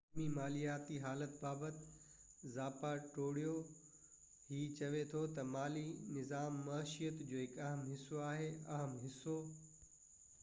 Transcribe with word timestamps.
عالمي 0.09 0.23
مالياتي 0.35 0.95
حالت 1.03 1.33
بابت 1.41 1.77
زاپاٽيرو 2.55 3.51
هي 4.49 4.61
چوي 4.79 5.01
ٿو 5.11 5.21
تہ 5.35 5.43
مالي 5.55 5.83
نظام 6.15 6.53
معيشيت 6.69 7.21
جو 7.33 7.43
هڪ 7.43 7.69
حصو 7.91 8.23
آهي 8.29 8.49
اهم 8.77 8.97
حصو 9.03 9.37